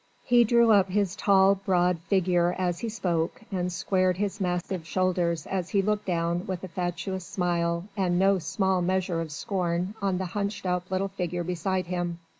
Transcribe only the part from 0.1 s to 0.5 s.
He